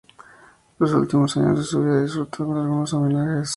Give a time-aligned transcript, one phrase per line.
[0.79, 3.49] Los últimos años de su vida disfrutó de algunos homenajes.